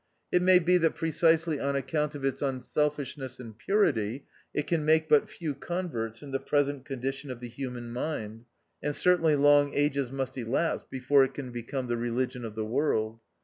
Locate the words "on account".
1.59-2.15